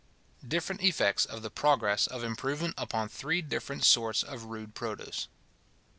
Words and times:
_Different 0.43 0.81
Effects 0.81 1.27
of 1.27 1.43
the 1.43 1.51
Progress 1.51 2.07
of 2.07 2.23
Improvement 2.23 2.73
upon 2.75 3.07
three 3.07 3.39
different 3.43 3.83
sorts 3.83 4.23
of 4.23 4.45
rude 4.45 4.73
Produce. 4.73 5.27